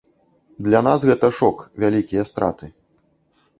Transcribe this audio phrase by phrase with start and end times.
[0.67, 2.73] Для нас гэта шок, вялікія страты.